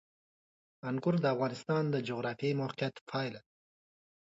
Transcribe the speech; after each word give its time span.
انګور 0.89 1.15
د 1.21 1.25
افغانستان 1.33 1.83
د 1.89 1.95
جغرافیایي 2.07 2.59
موقیعت 2.61 2.95
پایله 3.09 3.39
ده. 3.41 3.41